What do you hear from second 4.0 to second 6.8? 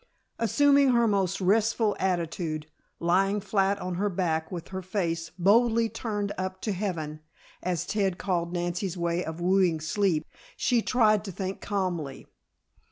her back with her face "boldly turned up to